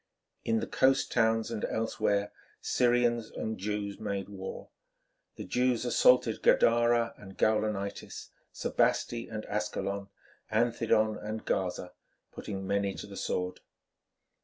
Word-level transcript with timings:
In 0.43 0.59
the 0.61 0.65
coast 0.65 1.11
towns 1.11 1.51
and 1.51 1.63
elsewhere 1.65 2.31
Syrians 2.59 3.29
and 3.29 3.59
Jews 3.59 3.99
made 3.99 4.29
war. 4.29 4.69
The 5.35 5.43
Jews 5.45 5.85
assaulted 5.85 6.41
Gadara 6.41 7.13
and 7.17 7.37
Gaulonitis, 7.37 8.29
Sebaste 8.51 9.29
and 9.31 9.45
Ascalon, 9.45 10.09
Anthedon 10.51 11.19
and 11.23 11.45
Gaza, 11.45 11.91
putting 12.31 12.65
many 12.65 12.95
to 12.95 13.05
the 13.05 13.15
sword. 13.15 13.59